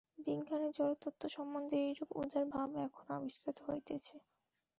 বিজ্ঞানেও 0.25 0.71
জড়তত্ত্ব 0.77 1.23
সম্বন্ধে 1.35 1.77
এইরূপ 1.85 2.09
উদার 2.21 2.45
ভাব 2.53 2.69
এখন 2.85 3.05
আবিষ্কৃত 3.17 3.57
হইতেছে। 3.67 4.15